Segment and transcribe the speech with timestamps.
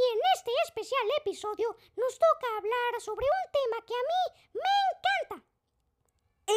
[0.00, 4.22] Y en este especial episodio nos toca hablar sobre un tema que a mí
[4.54, 5.46] me encanta.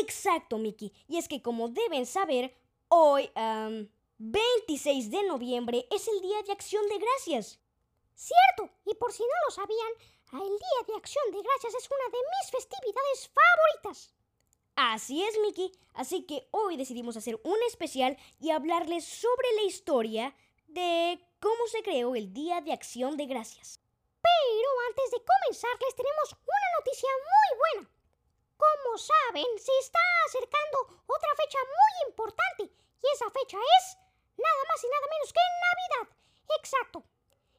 [0.02, 0.94] Exacto, Mickey.
[1.08, 2.56] Y es que como deben saber,
[2.88, 3.30] hoy,
[4.18, 7.60] 26 de noviembre, es el Día de Acción de Gracias.
[8.16, 9.92] Cierto, y por si no lo sabían,
[10.34, 14.14] el Día de Acción de Gracias es una de mis festividades favoritas.
[14.76, 15.72] Así es, Mickey.
[15.94, 20.36] Así que hoy decidimos hacer un especial y hablarles sobre la historia
[20.68, 23.76] de cómo se creó el Día de Acción de Gracias.
[24.24, 27.84] Pero antes de comenzar, les tenemos una noticia muy buena.
[28.56, 33.84] Como saben, se está acercando otra fecha muy importante y esa fecha es
[34.40, 36.16] nada más y nada menos que Navidad.
[36.64, 37.04] Exacto.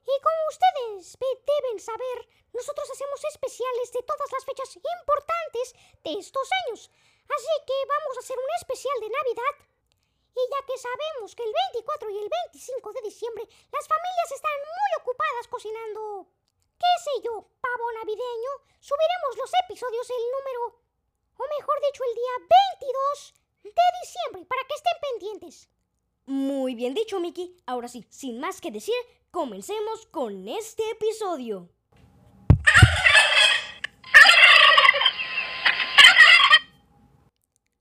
[0.01, 2.19] Y como ustedes deben saber,
[2.57, 6.91] nosotros hacemos especiales de todas las fechas importantes de estos años.
[7.29, 9.74] Así que vamos a hacer un especial de Navidad
[10.35, 14.59] y ya que sabemos que el 24 y el 25 de diciembre las familias están
[14.59, 16.27] muy ocupadas cocinando,
[16.79, 20.63] qué sé yo, pavo navideño, subiremos los episodios el número,
[21.39, 22.35] o mejor dicho, el día
[22.81, 25.69] 22 de diciembre para que estén pendientes.
[26.27, 27.57] Muy bien dicho, Mickey.
[27.67, 28.95] Ahora sí, sin más que decir,
[29.31, 31.69] comencemos con este episodio.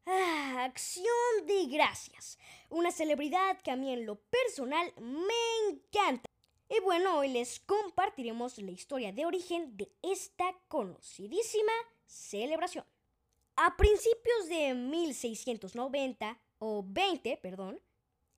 [0.05, 1.12] Ah, acción
[1.43, 2.37] de gracias
[2.73, 6.25] una celebridad que a mí en lo personal me encanta.
[6.69, 11.71] Y bueno, hoy les compartiremos la historia de origen de esta conocidísima
[12.05, 12.85] celebración.
[13.55, 17.79] A principios de 1690, o 20, perdón,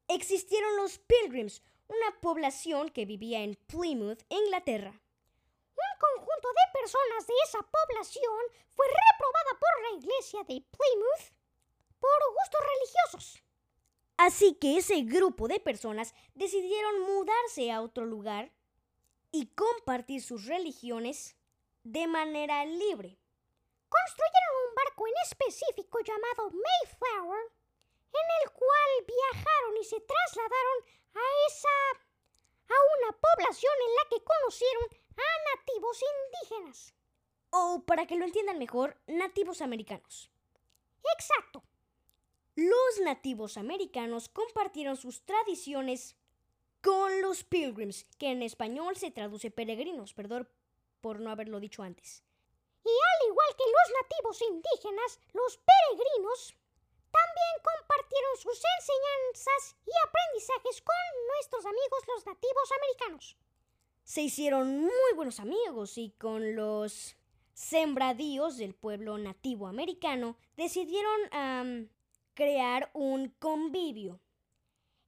[0.08, 4.92] existieron los Pilgrims, una población que vivía en Plymouth, Inglaterra.
[4.92, 11.35] Un conjunto de personas de esa población fue reprobada por la iglesia de Plymouth
[12.06, 13.44] por gustos religiosos.
[14.18, 18.52] Así que ese grupo de personas decidieron mudarse a otro lugar
[19.32, 21.36] y compartir sus religiones
[21.84, 23.18] de manera libre.
[23.90, 27.44] Construyeron un barco en específico llamado Mayflower,
[28.14, 30.78] en el cual viajaron y se trasladaron
[31.16, 31.70] a esa
[32.68, 34.84] a una población en la que conocieron
[35.18, 36.94] a nativos indígenas.
[37.52, 40.32] O para que lo entiendan mejor, nativos americanos.
[41.18, 41.64] Exacto.
[42.56, 46.16] Los nativos americanos compartieron sus tradiciones
[46.82, 50.48] con los pilgrims, que en español se traduce peregrinos, perdón
[51.02, 52.24] por no haberlo dicho antes.
[52.86, 56.56] Y al igual que los nativos indígenas, los peregrinos
[57.12, 63.38] también compartieron sus enseñanzas y aprendizajes con nuestros amigos los nativos americanos.
[64.04, 67.18] Se hicieron muy buenos amigos y con los
[67.54, 71.90] sembradíos del pueblo nativo americano decidieron
[72.36, 74.20] crear un convivio.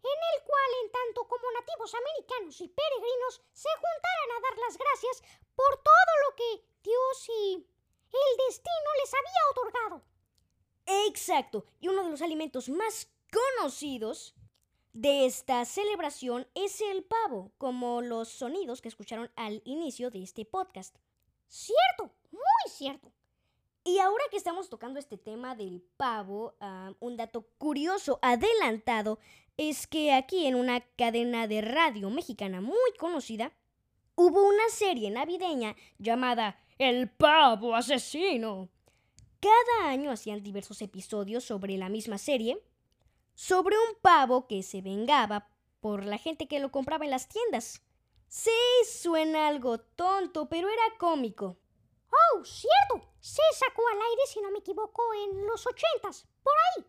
[0.04, 4.78] En el cual, en tanto como nativos americanos y peregrinos, se juntaran a dar las
[4.78, 5.22] gracias
[5.56, 10.04] por todo lo que Dios y el destino les había otorgado.
[11.08, 14.34] Exacto, y uno de los alimentos más conocidos
[14.94, 20.46] de esta celebración es el pavo, como los sonidos que escucharon al inicio de este
[20.46, 20.96] podcast.
[21.48, 23.12] Cierto, muy cierto.
[23.88, 26.58] Y ahora que estamos tocando este tema del pavo,
[27.00, 29.18] un dato curioso adelantado
[29.56, 33.54] es que aquí en una cadena de radio mexicana muy conocida,
[34.16, 38.68] hubo una serie navideña llamada El pavo asesino.
[39.40, 42.62] Cada año hacían diversos episodios sobre la misma serie,
[43.36, 45.48] sobre un pavo que se vengaba
[45.80, 47.82] por la gente que lo compraba en las tiendas.
[48.28, 48.52] Sí,
[48.86, 51.56] suena algo tonto, pero era cómico.
[52.12, 53.08] ¡Oh, cierto!
[53.20, 56.86] Se sacó al aire, si no me equivoco, en los ochentas, por ahí.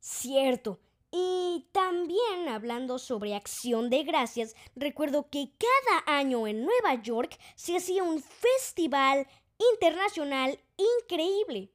[0.00, 0.80] Cierto.
[1.10, 7.76] Y también hablando sobre acción de gracias, recuerdo que cada año en Nueva York se
[7.76, 9.28] hacía un festival
[9.74, 11.70] internacional increíble.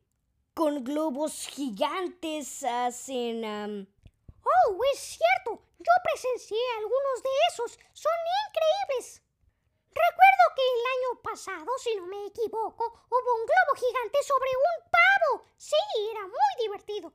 [0.56, 3.88] Con globos gigantes hacen...
[4.44, 5.64] Oh, es cierto.
[5.78, 7.80] Yo presencié algunos de esos.
[7.94, 8.12] Son
[8.48, 9.22] increíbles.
[10.06, 14.92] Recuerdo que el año pasado, si no me equivoco, hubo un globo gigante sobre un
[14.92, 15.46] pavo.
[15.58, 15.76] Sí,
[16.12, 17.14] era muy divertido.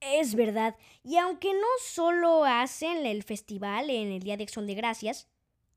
[0.00, 4.74] Es verdad, y aunque no solo hacen el festival en el Día de Acción de
[4.74, 5.28] Gracias,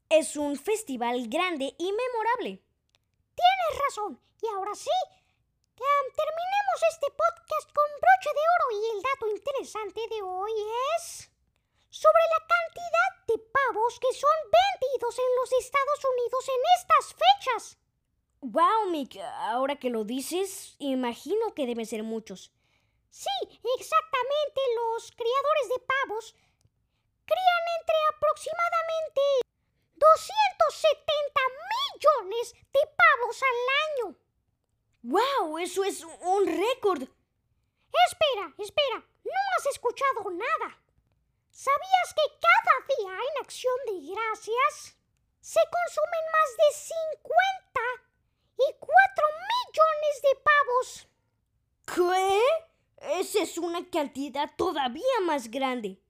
[0.10, 2.64] es un festival grande y memorable.
[3.36, 4.20] tienes razón.
[4.42, 4.90] Y ahora sí,
[5.76, 10.52] terminemos este podcast con broche de oro y el dato interesante de hoy
[10.98, 11.35] es
[11.96, 17.78] sobre la cantidad de pavos que son vendidos en los Estados Unidos en estas fechas.
[18.42, 19.16] Wow, Mick,
[19.48, 22.52] ahora que lo dices, imagino que deben ser muchos.
[23.10, 23.38] Sí,
[23.80, 24.60] exactamente.
[24.76, 26.36] Los criadores de pavos
[27.24, 29.22] crían entre aproximadamente
[29.96, 31.42] 270
[31.80, 34.18] millones de pavos al año.
[35.04, 35.60] ¡Wow!
[35.60, 37.04] Eso es un récord.
[37.04, 40.86] Espera, espera, no has escuchado nada.
[41.56, 43.74] ¿Sabías que cada día en acción
[44.36, 47.36] se consumen más de 50
[48.58, 51.08] y 4 millones de pavos?
[51.86, 53.20] ¿Qué?
[53.20, 56.02] Esa es una cantidad todavía más grande.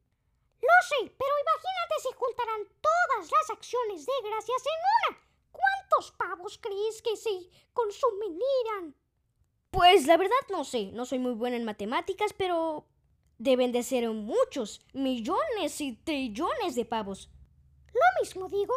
[0.62, 5.22] Lo sé, pero imagínate si juntaran todas las acciones de gracias en una.
[5.52, 8.96] ¿Cuántos pavos crees que se consumirían?
[9.70, 12.88] Pues la verdad no sé, no soy muy buena en matemáticas, pero
[13.38, 17.30] deben de ser muchos, millones y trillones de pavos.
[18.22, 18.74] Mismo digo.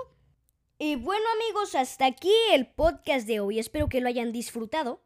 [0.79, 3.59] Y bueno amigos, hasta aquí el podcast de hoy.
[3.59, 5.03] Espero que lo hayan disfrutado.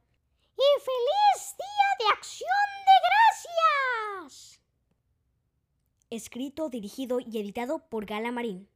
[0.55, 2.49] Y feliz día de acción
[2.87, 2.93] de
[4.26, 4.61] gracias.
[6.11, 8.69] Escrito, dirigido y editado por Gala Marín.